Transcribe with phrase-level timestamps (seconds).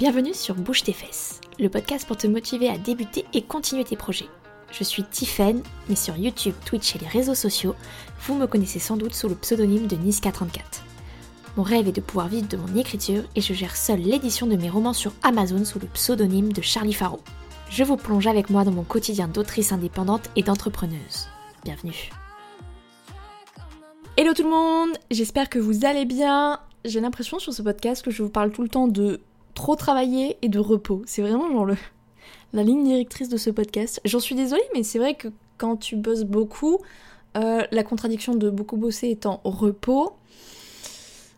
[0.00, 3.94] Bienvenue sur Bouge tes fesses, le podcast pour te motiver à débuter et continuer tes
[3.94, 4.28] projets.
[4.72, 7.76] Je suis Tiffen, mais sur YouTube, Twitch et les réseaux sociaux,
[8.22, 10.82] vous me connaissez sans doute sous le pseudonyme de Niska34.
[11.56, 14.56] Mon rêve est de pouvoir vivre de mon écriture et je gère seule l'édition de
[14.56, 17.20] mes romans sur Amazon sous le pseudonyme de Charlie Faro.
[17.70, 21.28] Je vous plonge avec moi dans mon quotidien d'autrice indépendante et d'entrepreneuse.
[21.62, 22.10] Bienvenue.
[24.16, 26.58] Hello tout le monde, j'espère que vous allez bien.
[26.84, 29.20] J'ai l'impression sur ce podcast que je vous parle tout le temps de
[29.64, 31.00] trop travailler et de repos.
[31.06, 31.74] C'est vraiment genre le,
[32.52, 33.98] la ligne directrice de ce podcast.
[34.04, 36.80] J'en suis désolée, mais c'est vrai que quand tu bosses beaucoup,
[37.38, 40.12] euh, la contradiction de beaucoup bosser étant repos,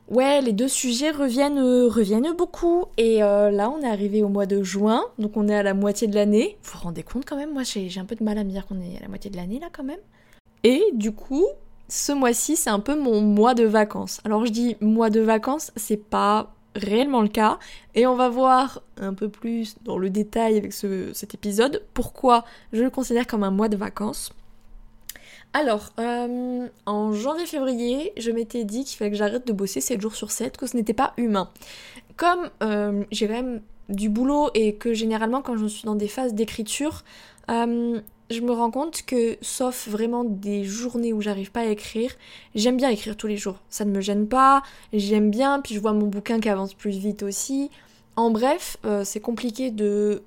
[0.08, 2.86] ouais, les deux sujets reviennent, euh, reviennent beaucoup.
[2.96, 5.74] Et euh, là, on est arrivé au mois de juin, donc on est à la
[5.74, 6.58] moitié de l'année.
[6.64, 7.52] Vous vous rendez compte quand même?
[7.52, 9.36] Moi, j'ai un peu de mal à me dire qu'on est à la moitié de
[9.36, 10.00] l'année là quand même.
[10.64, 11.46] Et du coup,
[11.88, 14.20] ce mois-ci, c'est un peu mon mois de vacances.
[14.24, 17.58] Alors je dis mois de vacances, c'est pas réellement le cas.
[17.94, 22.82] Et on va voir un peu plus dans le détail avec cet épisode pourquoi je
[22.82, 24.32] le considère comme un mois de vacances.
[25.52, 30.14] Alors, euh, en janvier-février, je m'étais dit qu'il fallait que j'arrête de bosser 7 jours
[30.14, 31.50] sur 7, que ce n'était pas humain.
[32.16, 36.08] Comme euh, j'ai quand même du boulot et que généralement quand je suis dans des
[36.08, 37.04] phases d'écriture,
[37.50, 42.12] euh, je me rends compte que, sauf vraiment des journées où j'arrive pas à écrire,
[42.54, 43.58] j'aime bien écrire tous les jours.
[43.70, 46.98] Ça ne me gêne pas, j'aime bien, puis je vois mon bouquin qui avance plus
[46.98, 47.70] vite aussi.
[48.16, 50.22] En bref, euh, c'est compliqué de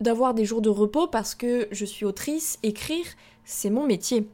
[0.00, 3.04] d'avoir des jours de repos parce que je suis autrice, écrire,
[3.44, 4.26] c'est mon métier.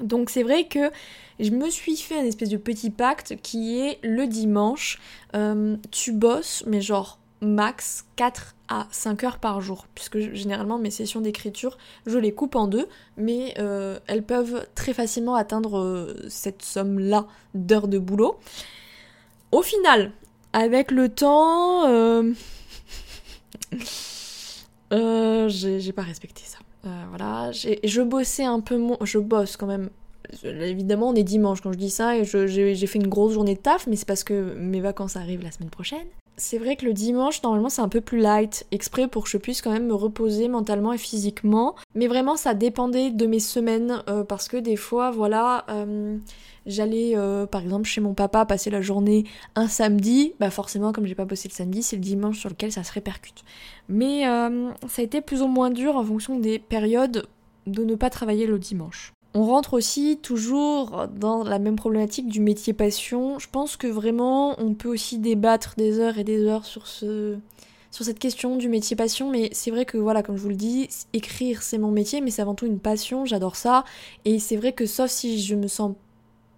[0.00, 0.90] Donc c'est vrai que
[1.40, 5.00] je me suis fait un espèce de petit pacte qui est le dimanche,
[5.34, 10.90] euh, tu bosses, mais genre max 4 à 5 heures par jour, puisque généralement mes
[10.90, 16.14] sessions d'écriture, je les coupe en deux, mais euh, elles peuvent très facilement atteindre euh,
[16.28, 18.38] cette somme-là d'heures de boulot.
[19.52, 20.12] Au final,
[20.52, 22.32] avec le temps, euh,
[25.48, 26.58] j'ai pas respecté ça.
[27.10, 29.90] voilà, je bossais un peu moins, je bosse quand même
[30.42, 33.60] évidemment, on est dimanche quand je dis ça et j'ai fait une grosse journée de
[33.60, 36.92] taf, mais c'est parce que mes vacances arrivent la semaine prochaine c'est vrai que le
[36.92, 39.94] dimanche, normalement, c'est un peu plus light, exprès pour que je puisse quand même me
[39.94, 41.74] reposer mentalement et physiquement.
[41.94, 46.18] Mais vraiment, ça dépendait de mes semaines, euh, parce que des fois, voilà, euh,
[46.66, 49.24] j'allais, euh, par exemple, chez mon papa passer la journée
[49.54, 50.34] un samedi.
[50.38, 52.92] Bah forcément, comme j'ai pas bossé le samedi, c'est le dimanche sur lequel ça se
[52.92, 53.42] répercute.
[53.88, 57.26] Mais ça a été plus ou moins dur en fonction des périodes
[57.66, 59.12] de ne pas travailler le dimanche.
[59.38, 63.38] On rentre aussi toujours dans la même problématique du métier passion.
[63.38, 67.36] Je pense que vraiment on peut aussi débattre des heures et des heures sur ce
[67.90, 70.54] sur cette question du métier passion, mais c'est vrai que voilà, comme je vous le
[70.54, 73.84] dis, écrire c'est mon métier, mais c'est avant tout une passion, j'adore ça,
[74.24, 75.92] et c'est vrai que sauf si je me sens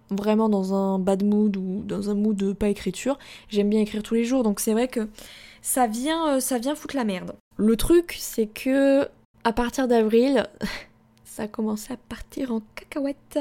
[0.09, 3.19] vraiment dans un bad mood ou dans un mood de pas écriture,
[3.49, 5.09] j'aime bien écrire tous les jours, donc c'est vrai que
[5.61, 7.33] ça vient, euh, ça vient foutre la merde.
[7.57, 9.07] Le truc, c'est que
[9.43, 10.45] à partir d'avril,
[11.29, 13.37] ça a commencé à partir en cacahuète.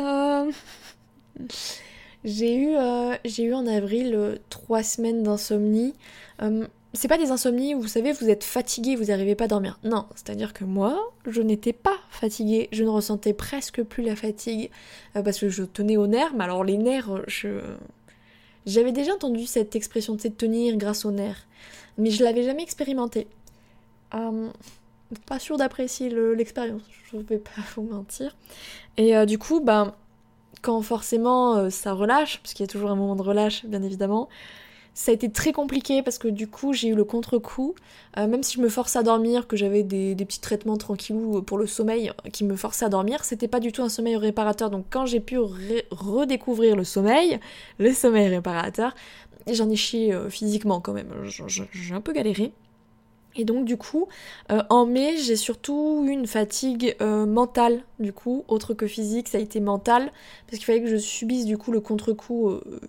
[2.25, 5.95] j'ai eu, euh, eu en avril euh, trois semaines d'insomnie.
[6.43, 9.49] Euh, c'est pas des insomnies où vous savez, vous êtes fatigué, vous n'arrivez pas à
[9.49, 9.79] dormir.
[9.85, 14.71] Non, c'est-à-dire que moi, je n'étais pas fatiguée, je ne ressentais presque plus la fatigue
[15.13, 16.35] parce que je tenais aux nerfs.
[16.35, 17.61] Mais alors les nerfs, je
[18.67, 21.47] j'avais déjà entendu cette expression de tenir grâce aux nerfs,
[21.97, 23.27] mais je l'avais jamais expérimenté
[25.27, 28.37] pas sûr d'apprécier l'expérience, je vais pas vous mentir.
[28.97, 29.95] Et euh, du coup, ben,
[30.63, 33.83] quand forcément euh, ça relâche, parce qu'il y a toujours un moment de relâche, bien
[33.83, 34.29] évidemment,
[34.95, 37.77] ça a été très compliqué parce que du coup j'ai eu le contre-coup.
[38.17, 41.57] Euh, même si je me force à dormir, que j'avais des, petits traitements tranquillou pour
[41.57, 44.71] le sommeil qui me forçaient à dormir, c'était pas du tout un sommeil réparateur.
[44.71, 47.39] Donc quand j'ai pu redécouvrir le sommeil,
[47.79, 48.93] le sommeil réparateur,
[49.47, 51.13] j'en ai chié physiquement quand même.
[51.23, 52.53] J'ai un peu galéré.
[53.37, 54.09] Et donc du coup,
[54.51, 59.29] euh, en mai, j'ai surtout eu une fatigue euh, mentale, du coup, autre que physique,
[59.29, 60.11] ça a été mental,
[60.47, 62.81] parce qu'il fallait que je subisse du coup le contre-coup euh,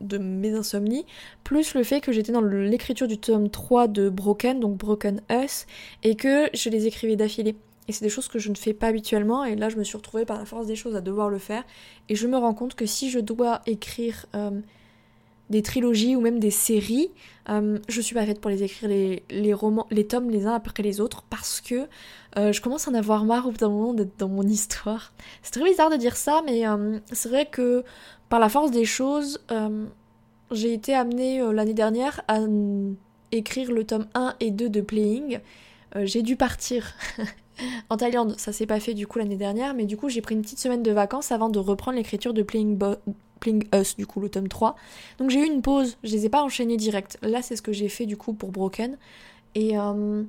[0.00, 1.06] de mes insomnies,
[1.44, 5.66] plus le fait que j'étais dans l'écriture du tome 3 de Broken, donc Broken Us,
[6.02, 7.56] et que je les écrivais d'affilée.
[7.88, 9.96] Et c'est des choses que je ne fais pas habituellement, et là je me suis
[9.96, 11.64] retrouvée par la force des choses à devoir le faire,
[12.08, 14.26] et je me rends compte que si je dois écrire
[15.50, 17.10] des trilogies ou même des séries,
[17.48, 20.82] euh, je suis pas faite pour les écrire les, romans, les tomes les uns après
[20.82, 21.86] les autres parce que
[22.36, 25.12] euh, je commence à en avoir marre au bout d'un moment d'être dans mon histoire.
[25.42, 27.84] C'est très bizarre de dire ça, mais euh, c'est vrai que
[28.28, 29.40] par la force des choses,
[30.50, 32.40] j'ai été amenée l'année dernière à
[33.30, 35.38] écrire le tome 1 et 2 de Playing.
[35.94, 36.94] j'ai dû partir
[37.88, 40.34] en Thaïlande, ça s'est pas fait du coup l'année dernière, mais du coup j'ai pris
[40.34, 42.76] une petite semaine de vacances avant de reprendre l'écriture de Playing,
[43.40, 44.76] Pling Us, du coup, le tome 3.
[45.18, 47.18] Donc j'ai eu une pause, je les ai pas enchaînés direct.
[47.22, 48.96] Là, c'est ce que j'ai fait, du coup, pour Broken.
[49.54, 50.22] Et euh,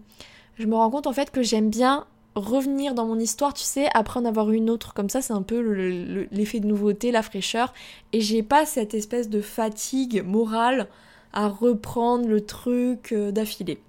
[0.57, 2.05] je me rends compte, en fait, que j'aime bien
[2.35, 4.93] revenir dans mon histoire, tu sais, après en avoir une autre.
[4.93, 7.73] Comme ça, c'est un peu l'effet de nouveauté, la fraîcheur.
[8.13, 10.87] Et j'ai pas cette espèce de fatigue morale
[11.33, 13.79] à reprendre le truc euh, d'affilée.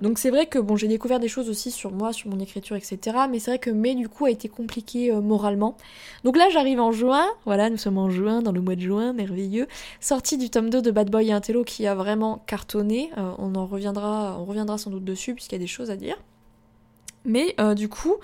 [0.00, 2.76] Donc c'est vrai que bon j'ai découvert des choses aussi sur moi, sur mon écriture,
[2.76, 3.16] etc.
[3.30, 5.76] Mais c'est vrai que mai du coup a été compliqué euh, moralement.
[6.24, 9.12] Donc là j'arrive en juin, voilà nous sommes en juin, dans le mois de juin,
[9.12, 9.68] merveilleux.
[10.00, 13.10] Sortie du tome 2 de Bad Boy et Intello qui a vraiment cartonné.
[13.18, 15.96] Euh, on en reviendra, on reviendra sans doute dessus puisqu'il y a des choses à
[15.96, 16.16] dire.
[17.24, 18.16] Mais euh, du coup,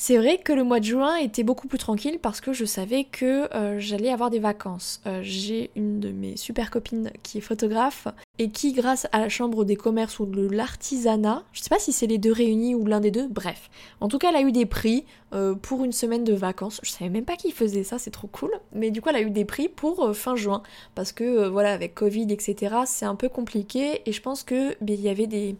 [0.00, 3.02] c'est vrai que le mois de juin était beaucoup plus tranquille parce que je savais
[3.02, 5.00] que euh, j'allais avoir des vacances.
[5.06, 8.06] Euh, j'ai une de mes super copines qui est photographe
[8.38, 11.92] et qui, grâce à la chambre des commerces ou de l'artisanat, je sais pas si
[11.92, 13.70] c'est les deux réunis ou l'un des deux, bref.
[14.00, 15.04] En tout cas, elle a eu des prix
[15.34, 16.80] euh, pour une semaine de vacances.
[16.84, 18.52] Je savais même pas qui faisait ça, c'est trop cool.
[18.72, 20.62] Mais du coup, elle a eu des prix pour fin juin
[20.94, 24.94] parce que voilà, avec Covid, etc., c'est un peu compliqué et je pense que ben,
[24.94, 25.56] il y avait des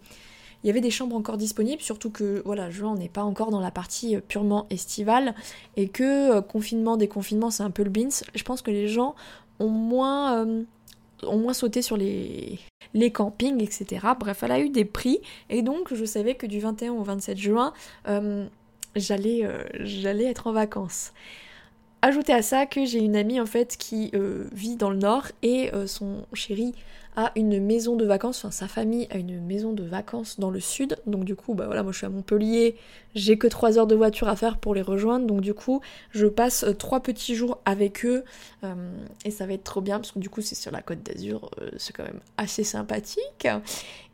[0.63, 3.51] il y avait des chambres encore disponibles, surtout que voilà, juin on n'est pas encore
[3.51, 5.35] dans la partie euh, purement estivale
[5.77, 8.09] et que euh, confinement, déconfinement, c'est un peu le beans.
[8.35, 9.15] Je pense que les gens
[9.61, 10.65] ont moins, euh,
[11.23, 12.59] moins sauté sur les,
[12.95, 14.07] les campings, etc.
[14.19, 17.39] Bref, elle a eu des prix et donc je savais que du 21 au 27
[17.39, 17.73] juin,
[18.97, 19.45] j'allais
[20.25, 21.13] être en vacances.
[22.01, 24.13] Ajoutez à ça que j'ai une amie en fait qui
[24.53, 26.75] vit dans le nord et son chéri
[27.19, 30.61] a une maison de vacances, enfin sa famille a une maison de vacances dans le
[30.61, 32.77] sud, donc du coup bah voilà moi je suis à Montpellier,
[33.17, 35.81] j'ai que 3 heures de voiture à faire pour les rejoindre, donc du coup
[36.13, 38.23] je passe 3 euh, petits jours avec eux
[38.63, 38.75] euh,
[39.25, 41.51] et ça va être trop bien parce que du coup c'est sur la côte d'Azur,
[41.61, 43.49] euh, c'est quand même assez sympathique.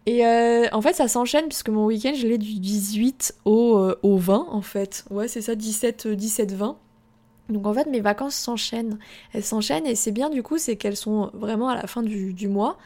[0.06, 4.46] Et en fait ça s'enchaîne puisque mon week-end je l'ai du 18 au, au 20
[4.50, 6.78] en fait, ouais c'est ça 17 17 20
[7.48, 8.98] donc en fait mes vacances s'enchaînent,
[9.32, 12.48] elles s'enchaînent et c'est bien du coup c'est qu'elles sont vraiment à la fin du,
[12.48, 12.78] mois.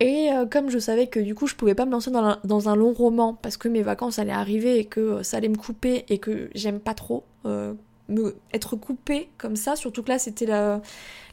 [0.00, 2.76] Et euh, comme je savais que du coup je pouvais pas me lancer dans, un
[2.76, 6.18] long roman parce que mes vacances allaient arriver et que ça allait me couper et
[6.18, 7.74] que j'aime pas trop euh,
[8.08, 10.48] me, être coupée comme ça, surtout que là c'était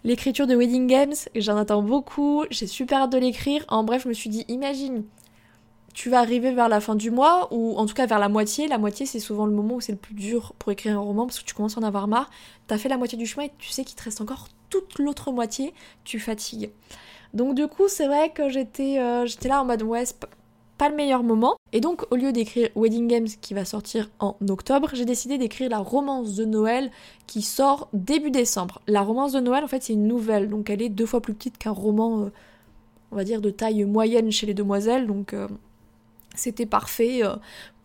[0.03, 3.63] l'écriture de Wedding Games et j'en attends beaucoup, j'ai super hâte de l'écrire.
[3.69, 5.03] En bref je me suis dit imagine
[5.97, 8.67] tu vas arriver vers la fin du mois, ou en tout cas vers la moitié.
[8.67, 11.25] La moitié, c'est souvent le moment où c'est le plus dur pour écrire un roman,
[11.25, 12.29] parce que tu commences à en avoir marre.
[12.67, 15.31] T'as fait la moitié du chemin et tu sais qu'il te reste encore toute l'autre
[15.31, 15.73] moitié,
[16.03, 16.69] tu fatigues.
[17.33, 20.03] Donc du coup, c'est vrai que j'étais euh, là en mode ouais,
[20.77, 21.55] pas le meilleur moment.
[21.73, 25.67] Et donc, au lieu d'écrire Wedding Games qui va sortir en octobre, j'ai décidé d'écrire
[25.67, 26.91] la romance de Noël
[27.25, 28.81] qui sort début décembre.
[28.85, 31.33] La romance de Noël, en fait, c'est une nouvelle, donc elle est deux fois plus
[31.33, 32.31] petite qu'un roman, euh,
[33.11, 35.07] on va dire, de taille moyenne chez les demoiselles.
[35.07, 35.47] Donc, euh,
[36.39, 37.35] c'était parfait euh,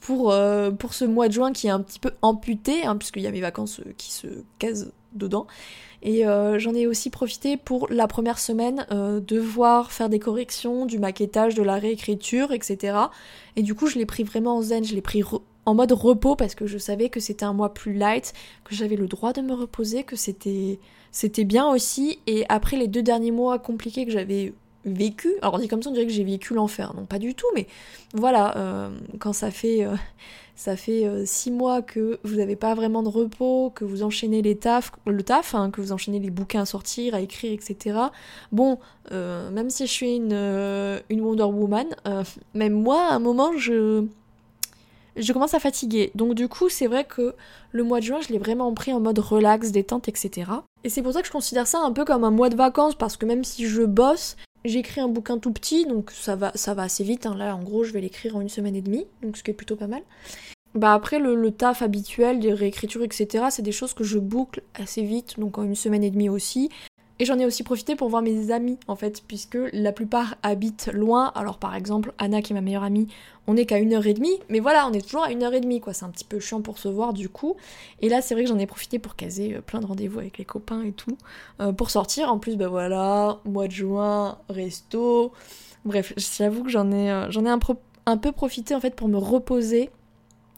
[0.00, 3.22] pour, euh, pour ce mois de juin qui est un petit peu amputé, hein, puisqu'il
[3.22, 4.26] y a mes vacances euh, qui se
[4.58, 5.46] casent dedans.
[6.04, 10.98] Et j'en ai aussi profité pour la première semaine de voir faire des corrections, du
[10.98, 12.96] maquettage, de la réécriture, etc.
[13.54, 15.22] Et du coup, je l'ai pris vraiment en zen, je l'ai pris
[15.64, 18.32] en mode repos parce que je savais que c'était un mois plus light,
[18.64, 20.80] que j'avais le droit de me reposer, que c'était
[21.12, 22.18] c'était bien aussi.
[22.26, 24.54] Et après les deux derniers mois compliqués que j'avais
[24.84, 25.32] vécu.
[25.42, 26.92] Alors dit comme ça, on dirait que j'ai vécu l'enfer.
[26.94, 27.66] Non, pas du tout, mais
[28.14, 29.94] voilà, euh, quand ça fait, euh,
[30.56, 34.42] ça fait euh, six mois que vous n'avez pas vraiment de repos, que vous enchaînez
[34.42, 37.98] les taf, le taf, hein, que vous enchaînez les bouquins à sortir, à écrire, etc.
[38.50, 38.78] Bon,
[39.10, 40.32] même si je suis une,
[41.10, 41.86] Wonder Woman,
[42.54, 44.06] même moi, à un moment, je
[45.14, 46.10] je commence à fatiguer.
[46.14, 47.34] Donc du coup, c'est vrai que
[47.70, 50.50] le mois de juin, je l'ai vraiment pris en mode relax, détente, etc.
[50.84, 52.94] Et c'est pour ça que je considère ça un peu comme un mois de vacances,
[52.94, 57.04] parce que même si je bosse, J'écris un bouquin tout petit, donc ça va, assez
[57.04, 57.26] vite.
[57.26, 57.34] Hein.
[57.36, 59.54] Là, en gros, je vais l'écrire en une semaine et demie, donc ce qui est
[59.54, 60.02] plutôt pas mal.
[60.74, 64.62] Bah après, le, le taf habituel, les réécritures, etc., c'est des choses que je boucle
[64.74, 66.70] assez vite, donc en une semaine et demie aussi.
[67.22, 70.90] Et j'en ai aussi profité pour voir mes amis, en fait, puisque la plupart habitent
[70.92, 71.30] loin.
[71.36, 73.06] Alors, par exemple, Anna, qui est ma meilleure amie,
[73.46, 74.40] on est qu'à une heure et demie.
[74.48, 75.92] Mais voilà, on est toujours à une heure et demie, quoi.
[75.92, 77.54] C'est un petit peu chiant pour se voir, du coup.
[78.00, 80.36] Et là, c'est vrai que j'en ai profité pour caser euh, plein de rendez-vous avec
[80.36, 81.16] les copains et tout.
[81.60, 82.28] Euh, pour sortir.
[82.28, 85.30] En plus, bah voilà, mois de juin, resto.
[85.84, 89.16] Bref, j'avoue que j'en ai, euh, j'en ai un peu profité, en fait, pour me
[89.16, 89.90] reposer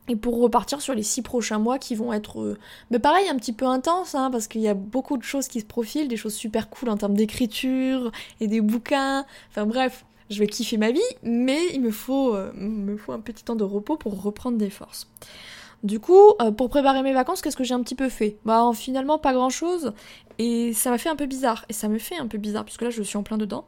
[0.09, 2.59] et pour repartir sur les six prochains mois qui vont être, euh,
[2.91, 5.61] mais pareil, un petit peu intenses, hein, parce qu'il y a beaucoup de choses qui
[5.61, 9.25] se profilent, des choses super cool en termes d'écriture et des bouquins.
[9.51, 12.53] Enfin bref, je vais kiffer ma vie, mais il me faut, euh,
[13.09, 15.09] un petit temps de repos pour reprendre des forces.
[15.83, 18.39] Du coup, euh, pour préparer mes vacances, qu'est-ce que j'ai un petit peu fait?
[18.45, 19.93] Bah finalement pas grand chose,
[20.39, 22.83] et ça m'a fait un peu bizarre, et ça me fait un peu bizarre, puisque
[22.83, 23.67] là je suis en plein dedans.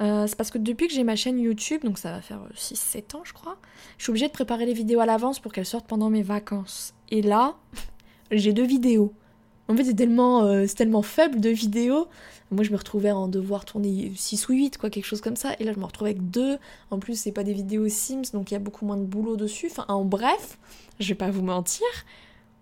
[0.00, 2.96] Euh, c'est parce que depuis que j'ai ma chaîne YouTube, donc ça va faire 6-7
[3.14, 3.56] euh, ans je crois,
[3.96, 6.94] je suis obligée de préparer les vidéos à l'avance pour qu'elles sortent pendant mes vacances.
[7.10, 7.56] Et là,
[8.30, 9.12] j'ai deux vidéos.
[9.68, 12.08] En fait, c'est tellement, euh, tellement faible de vidéos.
[12.50, 15.54] Moi, je me retrouvais en devoir tourner 6 ou 8, quoi, quelque chose comme ça.
[15.58, 16.58] Et là, je me retrouve avec 2.
[16.90, 19.36] En plus, c'est pas des vidéos Sims, donc il y a beaucoup moins de boulot
[19.36, 19.68] dessus.
[19.70, 20.58] Enfin, en bref,
[21.00, 21.86] je vais pas vous mentir,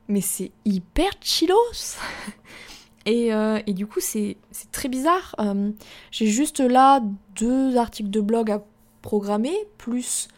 [0.07, 1.57] mais c'est hyper chillos.
[3.07, 4.37] et, euh, et, du coup, c'est
[4.71, 5.35] très bizarre.
[5.41, 5.71] Euh,
[6.11, 7.03] j'ai juste là
[7.35, 8.63] deux articles de blog à
[9.03, 10.29] programmer, plus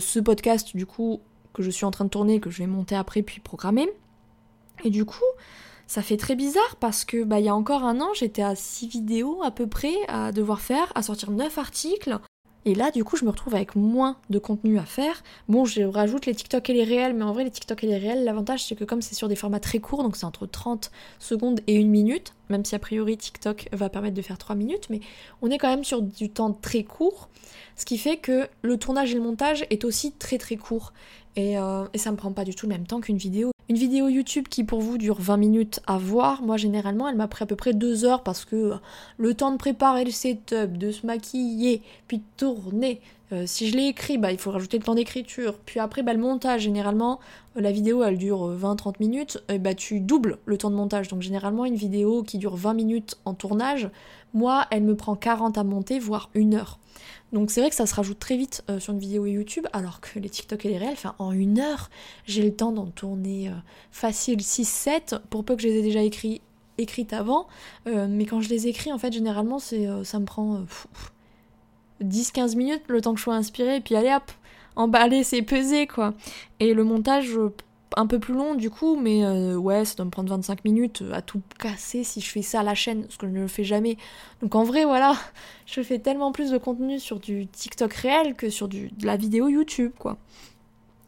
[0.00, 1.20] ce podcast, du coup,
[1.54, 3.88] que je suis en train de tourner, que je vais monter après, puis programmer.
[4.84, 5.22] Et du coup,
[5.86, 8.54] ça fait très bizarre parce que bah, il y a encore un an, j'étais à
[8.56, 12.18] 6 vidéos à peu près à devoir faire, à sortir 9 articles.
[12.68, 15.22] Et là, du coup, je me retrouve avec moins de contenu à faire.
[15.48, 17.96] Bon, je rajoute les TikTok et les réels, mais en vrai, les TikTok et les
[17.96, 20.90] réels, l'avantage, c'est que comme c'est sur des formats très courts, donc c'est entre 30
[21.20, 24.88] secondes et 1 minute, même si a priori TikTok va permettre de faire 3 minutes,
[24.90, 24.98] mais
[25.42, 27.28] on est quand même sur du temps très court,
[27.76, 30.92] ce qui fait que le tournage et le montage est aussi très très court.
[31.36, 33.52] Et, euh, et ça me prend pas du tout le même temps qu'une vidéo.
[33.68, 37.26] Une vidéo YouTube qui pour vous dure 20 minutes à voir, moi généralement elle m'a
[37.26, 38.74] pris à peu près 2 heures parce que
[39.18, 43.00] le temps de préparer le setup, de se maquiller, puis de tourner.
[43.32, 45.58] Euh, si je l'ai écrit, bah, il faut rajouter le temps d'écriture.
[45.64, 47.18] Puis après, bah, le montage, généralement,
[47.56, 51.08] euh, la vidéo elle dure 20-30 minutes, et bah, tu doubles le temps de montage.
[51.08, 53.90] Donc généralement, une vidéo qui dure 20 minutes en tournage,
[54.34, 56.78] moi, elle me prend 40 à monter, voire 1 heure.
[57.32, 60.00] Donc c'est vrai que ça se rajoute très vite euh, sur une vidéo YouTube, alors
[60.00, 61.90] que les TikTok et les réels, enfin en une heure,
[62.24, 63.52] j'ai le temps d'en tourner euh,
[63.90, 66.40] facile 6-7, pour peu que je les ai déjà écrits
[66.78, 67.46] écrites avant.
[67.86, 69.74] Euh, mais quand je les écris, en fait, généralement, ça
[70.18, 70.64] me prend
[72.02, 74.30] 10-15 minutes le temps que je sois inspirée, et puis allez hop,
[74.76, 76.14] emballer, c'est pesé quoi.
[76.60, 77.38] Et le montage,
[77.96, 81.02] un peu plus long du coup, mais euh, ouais, ça doit me prendre 25 minutes
[81.12, 83.48] à tout casser si je fais ça à la chaîne, ce que je ne le
[83.48, 83.96] fais jamais.
[84.42, 85.16] Donc en vrai, voilà,
[85.66, 89.16] je fais tellement plus de contenu sur du TikTok réel que sur du, de la
[89.16, 90.18] vidéo YouTube, quoi.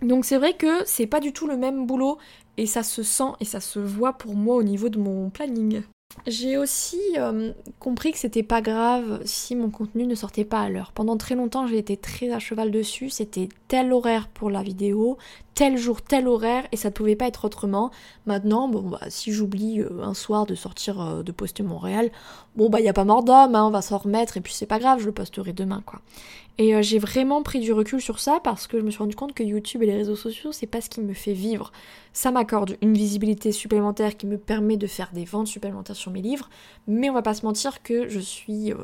[0.00, 2.18] Donc c'est vrai que c'est pas du tout le même boulot
[2.56, 5.82] et ça se sent et ça se voit pour moi au niveau de mon planning.
[6.26, 10.68] J'ai aussi euh, compris que c'était pas grave si mon contenu ne sortait pas à
[10.68, 10.92] l'heure.
[10.92, 13.10] Pendant très longtemps, j'ai été très à cheval dessus.
[13.10, 15.16] C'était tel horaire pour la vidéo,
[15.54, 17.90] tel jour, tel horaire, et ça ne pouvait pas être autrement.
[18.26, 22.10] Maintenant, bon, bah, si j'oublie euh, un soir de sortir, euh, de poster mon réel,
[22.56, 24.52] bon, bah, il n'y a pas mort d'homme, hein, on va s'en remettre, et puis
[24.52, 26.00] c'est pas grave, je le posterai demain, quoi.
[26.58, 29.14] Et euh, j'ai vraiment pris du recul sur ça parce que je me suis rendu
[29.14, 31.70] compte que YouTube et les réseaux sociaux, c'est pas ce qui me fait vivre.
[32.12, 36.20] Ça m'accorde une visibilité supplémentaire qui me permet de faire des ventes supplémentaires sur mes
[36.20, 36.50] livres,
[36.88, 38.72] mais on va pas se mentir que je suis.
[38.72, 38.76] Euh,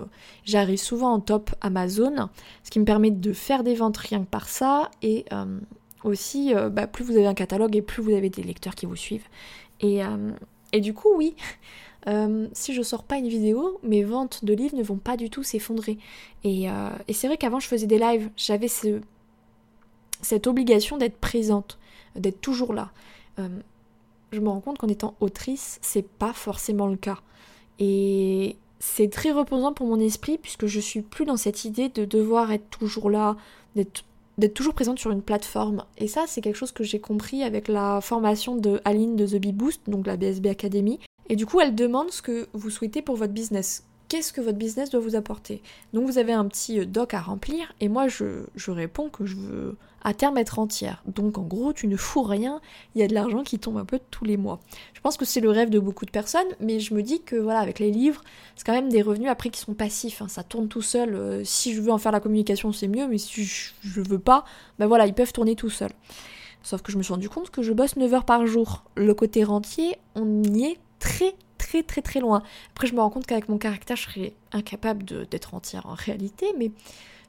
[0.45, 2.28] j'arrive souvent en top Amazon,
[2.62, 5.59] ce qui me permet de faire des ventes rien que par ça, et euh,
[6.04, 8.95] aussi, bah, plus vous avez un catalogue et plus vous avez des lecteurs qui vous
[8.95, 9.26] suivent.
[9.81, 10.02] Et,
[10.75, 11.35] et du coup, oui.
[12.07, 15.31] Euh, si je sors pas une vidéo, mes ventes de livres ne vont pas du
[15.31, 15.97] tout s'effondrer.
[16.43, 18.69] Et, euh, c'est vrai qu'avant je faisais des lives, j'avais
[20.21, 21.78] cette obligation d'être présente,
[22.14, 22.90] d'être toujours là.
[23.38, 23.49] Euh,
[24.33, 27.21] je me rends compte qu'en étant autrice, c'est pas forcément le cas.
[27.78, 32.04] Et c'est très reposant pour mon esprit puisque je suis plus dans cette idée de
[32.04, 33.37] devoir être toujours là,
[33.76, 34.04] d'être
[34.38, 35.85] d'être toujours présente sur une plateforme.
[35.99, 39.41] Et ça, c'est quelque chose que j'ai compris avec la formation de Aline de The
[39.41, 40.99] Bee Boost, donc la BSB Academy,
[41.29, 43.85] et du coup, elle demande ce que vous souhaitez pour votre business.
[44.14, 45.61] Qu'est-ce que votre business doit vous apporter
[45.92, 49.35] Donc vous avez un petit euh, doc à remplir et moi je, réponds que je
[49.35, 51.02] veux à terme être entière.
[51.04, 52.61] Donc en gros tu ne fous rien,
[52.94, 54.61] il y a de l'argent qui tombe un peu tous les mois.
[54.92, 57.35] Je pense que c'est le rêve de beaucoup de personnes, mais je me dis que
[57.35, 58.23] voilà avec les livres
[58.54, 60.28] c'est quand même des revenus après qui sont passifs, hein.
[60.28, 61.16] ça tourne tout seul.
[61.16, 64.21] Euh, si je veux en faire la communication c'est mieux, mais si je, je veux
[64.21, 64.44] pas,
[64.78, 65.90] ben voilà ils peuvent tourner tout seuls.
[66.62, 68.85] Sauf que je me suis rendu compte que je bosse 9 heures par jour.
[68.94, 71.35] Le côté rentier, on y est très
[71.83, 72.43] très très très loin.
[72.73, 76.47] Après je me rends compte qu'avec mon caractère je serais incapable d'être entière en réalité,
[76.59, 76.71] mais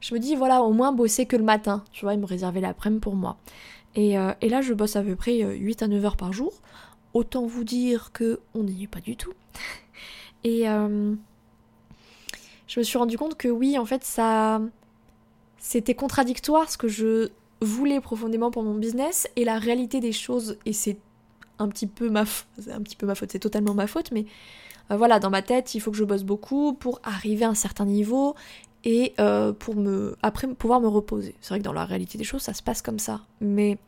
[0.00, 2.60] je me dis voilà au moins bosser que le matin, tu vois, et me réserver
[2.60, 3.36] l'après-midi pour moi.
[3.94, 6.32] Et, euh, et, là je bosse à peu près 8 euh, à 9 heures par
[6.32, 6.52] jour.
[7.14, 9.32] Autant vous dire que on n'y est pas du tout.
[10.44, 11.14] Et euh,
[12.66, 14.60] je me suis rendu compte que oui, en fait, ça.
[15.58, 20.58] C'était contradictoire ce que je voulais profondément pour mon business et la réalité des choses.
[20.64, 20.98] Et c'est
[21.58, 24.26] un petit peu ma faute, un petit peu ma faute, c'est totalement ma faute, mais
[24.90, 27.54] euh, voilà, dans ma tête, il faut que je bosse beaucoup pour arriver à un
[27.54, 28.34] certain niveau
[28.84, 31.34] et euh, pour me après pouvoir me reposer.
[31.40, 33.78] C'est vrai que dans la réalité des choses, ça se passe comme ça, mais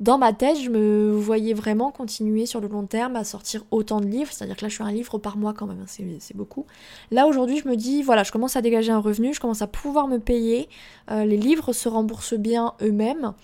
[0.00, 4.00] dans ma tête, je me voyais vraiment continuer sur le long terme à sortir autant
[4.00, 6.36] de livres, c'est-à-dire que là je suis un livre par mois quand même, hein, c'est
[6.36, 6.66] beaucoup.
[7.10, 9.66] Là aujourd'hui je me dis, voilà, je commence à dégager un revenu, je commence à
[9.66, 10.68] pouvoir me payer,
[11.10, 13.34] euh, les livres se remboursent bien eux-mêmes,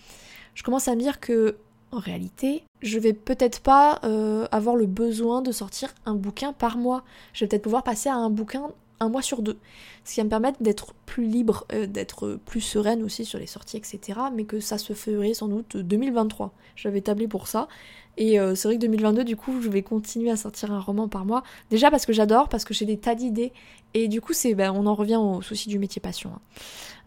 [0.55, 1.57] je commence à me dire que
[1.95, 6.77] en réalité, je vais peut-être pas euh, avoir le besoin de sortir un bouquin par
[6.77, 7.05] mois.
[7.33, 8.71] Je vais peut-être pouvoir passer à un bouquin
[9.01, 9.59] un mois sur deux.
[10.05, 13.47] Ce qui va me permettre d'être plus libre, euh, d'être plus sereine aussi sur les
[13.47, 14.21] sorties, etc.
[14.35, 16.53] Mais que ça se ferait sans doute 2023.
[16.77, 17.69] J'avais tablé pour ça.
[18.17, 21.09] Et euh, c'est vrai que 2022, du coup, je vais continuer à sortir un roman
[21.09, 21.43] par mois.
[21.71, 23.53] Déjà parce que j'adore, parce que j'ai des tas d'idées.
[23.93, 26.31] Et du coup, c'est, ben, on en revient au souci du métier passion.
[26.35, 26.41] Hein.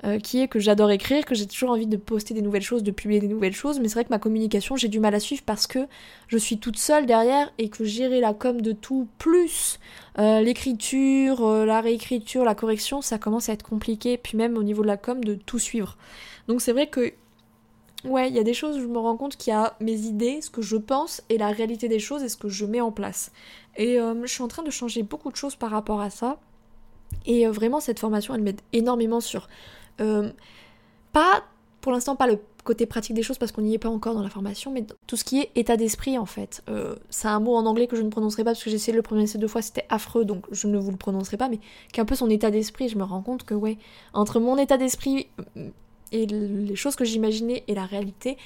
[0.06, 2.84] Euh, qui est que j'adore écrire, que j'ai toujours envie de poster des nouvelles choses,
[2.84, 3.80] de publier des nouvelles choses.
[3.80, 5.80] Mais c'est vrai que ma communication, j'ai du mal à suivre parce que
[6.28, 9.80] je suis toute seule derrière et que gérer la com de tout, plus
[10.20, 14.18] euh, l'écriture, la réécriture, la correction, ça commence à être compliqué.
[14.18, 15.98] Puis même au niveau de la com, de tout suivre.
[16.48, 17.14] Donc c'est vrai que
[18.06, 20.42] Ouais, il y a des choses je me rends compte qu'il y a mes idées,
[20.42, 22.92] ce que je pense, et la réalité des choses et ce que je mets en
[22.92, 23.32] place.
[23.76, 26.38] Et euh, je suis en train de changer beaucoup de choses par rapport à ça.
[27.26, 29.48] Et euh, vraiment, cette formation, elle m'aide énormément sur...
[30.00, 30.32] Euh,
[31.12, 31.44] pas,
[31.82, 34.22] pour l'instant, pas le côté pratique des choses parce qu'on n'y est pas encore dans
[34.22, 36.62] la formation, mais tout ce qui est état d'esprit en fait.
[37.10, 38.98] c'est un mot en anglais que je ne prononcerai pas parce que j'ai essayé de
[38.98, 41.62] le prononcer deux fois, c'était affreux, donc je ne vous le prononcerai pas, mais
[41.94, 43.78] qu'un peu son état d'esprit, je me rends compte que ouais,
[44.14, 45.28] entre mon état d'esprit
[46.12, 48.38] et les choses que j'imaginais et la réalité,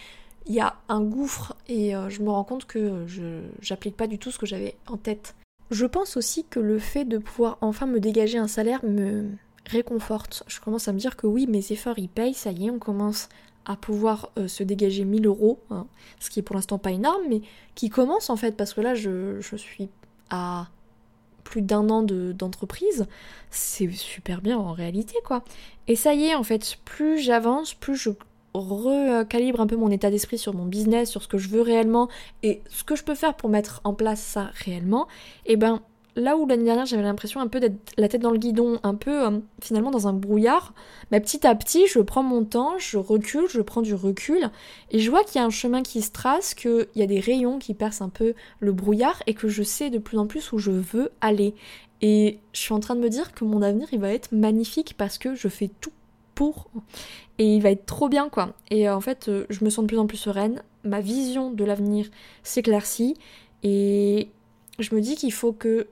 [0.48, 4.08] il y a un gouffre et euh, je me rends compte que je j'applique pas
[4.08, 5.36] du tout ce que j'avais en tête.
[5.70, 9.30] Je pense aussi que le fait de pouvoir enfin me dégager un salaire me
[9.68, 10.44] réconforte.
[10.48, 12.80] Je commence à me dire que oui, mes efforts ils payent, ça y est, on
[12.80, 13.30] commence
[13.65, 15.86] à pouvoir euh, se dégager 1000 euros, hein,
[16.20, 17.41] ce qui est pour l'instant pas énorme, mais
[17.75, 19.89] qui commence en fait, parce que là je, je suis
[20.30, 20.68] à
[21.44, 23.06] plus d'un an d'entreprise,
[23.50, 25.44] c'est super bien en réalité quoi.
[25.88, 28.12] Et ça y est en fait, plus j'avance, plus je
[28.54, 32.10] recalibre un peu mon état d'esprit sur mon business, sur ce que je veux réellement
[32.44, 35.08] et ce que je peux faire pour mettre en place ça réellement,
[35.46, 35.82] et ben
[36.15, 38.96] là où l'année dernière j'avais l'impression un peu d'être la tête dans le guidon, un
[38.96, 40.74] peu euh, finalement dans un brouillard,
[41.12, 44.50] mais bah, petit à petit je prends mon temps, je recule, je prends du recul,
[44.91, 47.20] et je vois qu'il y a un chemin qui se trace, qu'il y a des
[47.20, 50.51] rayons qui percent un peu le brouillard, et que je sais de plus en plus
[50.51, 51.53] où je veux aller.
[52.01, 54.96] Et je suis en train de me dire que mon avenir il va être magnifique
[54.98, 55.91] parce que je fais tout
[56.34, 56.72] pour.
[57.38, 58.53] Et il va être trop bien quoi.
[58.72, 61.51] Et euh, en fait euh, je me sens de plus en plus sereine, ma vision
[61.51, 62.08] de l'avenir
[62.44, 63.15] s'éclaircit,
[63.63, 64.30] et
[64.80, 65.88] je me dis qu'il faut que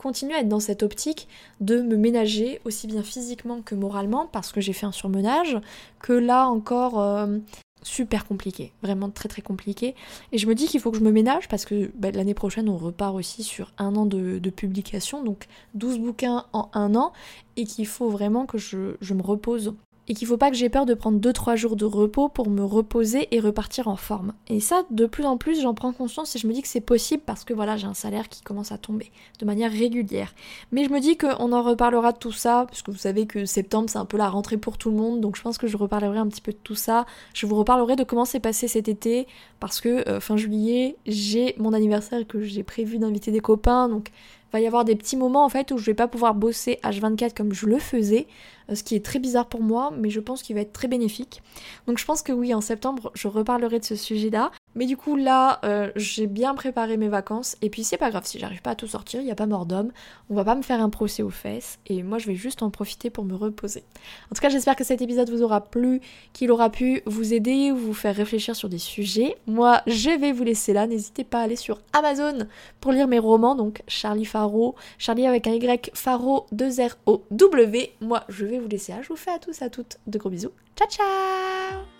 [0.00, 1.28] continue à être dans cette optique
[1.60, 5.58] de me ménager aussi bien physiquement que moralement parce que j'ai fait un surmenage,
[6.00, 7.36] que là encore euh,
[7.82, 9.94] super compliqué, vraiment très très compliqué.
[10.32, 12.70] Et je me dis qu'il faut que je me ménage parce que bah, l'année prochaine
[12.70, 17.12] on repart aussi sur un an de, publication, donc 12 bouquins en un an,
[17.58, 19.74] et qu'il faut vraiment que je me repose
[20.10, 22.64] et qu'il faut pas que j'ai peur de prendre 2-3 jours de repos pour me
[22.64, 24.32] reposer et repartir en forme.
[24.48, 26.80] Et ça, de plus en plus, j'en prends conscience et je me dis que c'est
[26.80, 30.34] possible parce que voilà, j'ai un salaire qui commence à tomber de manière régulière.
[30.72, 33.44] Mais je me dis qu'on en reparlera de tout ça, parce que vous savez que
[33.44, 35.76] septembre, c'est un peu la rentrée pour tout le monde, donc je pense que je
[35.76, 37.06] reparlerai un petit peu de tout ça.
[37.32, 39.28] Je vous reparlerai de comment s'est passé cet été,
[39.60, 44.10] parce que euh, fin juillet, j'ai mon anniversaire que j'ai prévu d'inviter des copains, donc
[44.52, 47.34] va y avoir des petits moments en fait où je vais pas pouvoir bosser H24
[47.34, 48.26] comme je le faisais,
[48.70, 50.88] euh, ce qui est très bizarre pour moi, mais je pense qu'il va être très
[50.88, 51.42] bénéfique.
[51.86, 54.50] Donc je pense que oui, en septembre, je reparlerai de ce sujet-là.
[54.74, 58.24] Mais du coup là, euh, j'ai bien préparé mes vacances et puis c'est pas grave
[58.24, 59.90] si j'arrive pas à tout sortir, il y a pas mort d'homme,
[60.28, 62.70] on va pas me faire un procès aux fesses et moi je vais juste en
[62.70, 63.84] profiter pour me reposer.
[64.30, 66.00] En tout cas, j'espère que cet épisode vous aura plu,
[66.32, 69.36] qu'il aura pu vous aider ou vous faire réfléchir sur des sujets.
[69.46, 72.46] Moi, je vais vous laisser là, n'hésitez pas à aller sur Amazon
[72.80, 77.22] pour lire mes romans, donc Charlie Faro, Charlie avec un Y, Faro 2 R O
[77.30, 77.92] W.
[78.00, 80.30] Moi, je vais vous laisser là, je vous fais à tous à toutes de gros
[80.30, 80.52] bisous.
[80.76, 81.99] Ciao ciao